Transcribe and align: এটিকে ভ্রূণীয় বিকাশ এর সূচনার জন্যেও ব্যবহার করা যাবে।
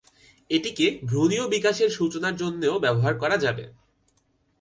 এটিকে 0.49 0.85
ভ্রূণীয় 1.03 1.45
বিকাশ 1.47 1.77
এর 1.81 1.89
সূচনার 1.89 2.35
জন্যেও 2.35 2.75
ব্যবহার 2.79 3.13
করা 3.17 3.37
যাবে। 3.37 3.65